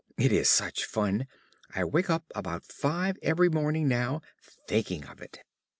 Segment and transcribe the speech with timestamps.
[0.17, 1.27] It is such fun;
[1.75, 4.23] I wake up about five every morning now,
[4.67, 5.41] thinking of it.